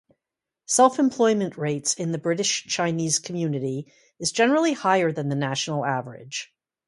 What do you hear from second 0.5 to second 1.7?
Self-employment